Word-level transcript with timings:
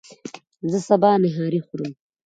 زه 0.71 0.77
سبا 0.87 1.11
نهاری 1.23 1.59
خورم 1.67 1.91